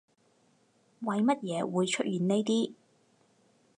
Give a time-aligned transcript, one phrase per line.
[1.01, 2.73] 為乜嘢會出現呢啲